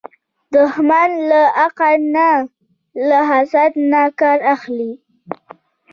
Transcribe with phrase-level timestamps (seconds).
[0.53, 2.29] دښمن له عقل نه،
[3.07, 4.91] له حسد نه کار اخلي